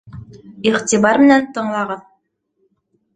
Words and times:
Иғтибар 0.69 1.21
менән 1.23 1.45
тыңлағыҙ! 1.57 2.01